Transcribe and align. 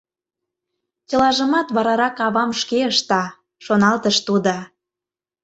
«Чылажымат 1.09 1.67
варарак 1.75 2.17
авам 2.25 2.51
шке 2.61 2.79
ышта»,— 2.91 3.23
шоналтыш 3.65 4.17
тудо. 4.27 4.55